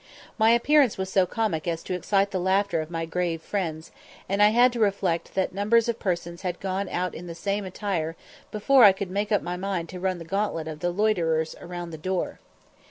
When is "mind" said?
9.57-9.89